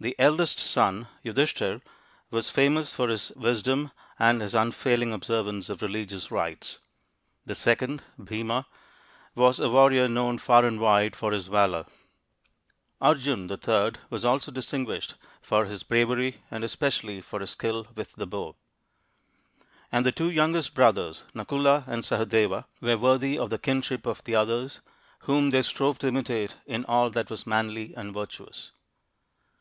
The 0.00 0.16
eldest 0.18 0.58
son, 0.58 1.06
Yudhishthir, 1.24 1.80
was 2.32 2.50
famous 2.50 2.92
for 2.92 3.06
his 3.08 3.30
wisdom 3.36 3.92
and 4.18 4.40
his 4.40 4.56
unfailing 4.56 5.12
observance 5.12 5.68
of 5.68 5.80
religious 5.80 6.32
rites; 6.32 6.80
the 7.46 7.54
second, 7.54 8.02
Bhima, 8.18 8.66
was 9.36 9.60
a 9.60 9.70
warrior 9.70 10.08
known 10.08 10.38
far 10.38 10.64
and 10.66 10.80
wide 10.80 11.14
for 11.14 11.30
his 11.30 11.46
valour; 11.46 11.86
Arjun, 13.00 13.46
the 13.46 13.56
third, 13.56 14.00
was 14.10 14.24
also 14.24 14.50
distinguished 14.50 15.14
for 15.40 15.66
his 15.66 15.84
bravery, 15.84 16.42
and 16.50 16.64
especially 16.64 17.20
for 17.20 17.38
his 17.38 17.50
skill 17.50 17.86
with 17.94 18.14
the 18.14 18.26
bow; 18.26 18.56
and 19.92 20.04
the 20.04 20.10
two 20.10 20.30
youngest 20.30 20.74
brothers, 20.74 21.22
Nakula 21.32 21.84
and 21.86 22.02
Sahadeva, 22.02 22.64
were 22.80 22.98
worthy 22.98 23.38
of 23.38 23.50
the 23.50 23.58
kinship 23.60 24.06
of 24.06 24.24
the 24.24 24.34
others, 24.34 24.80
whom 25.20 25.50
they 25.50 25.62
strove 25.62 26.00
to 26.00 26.08
imitate 26.08 26.56
in 26.66 26.84
all 26.86 27.10
that 27.10 27.30
was 27.30 27.46
manly 27.46 27.94
and 27.94 28.12
virtuous. 28.12 28.72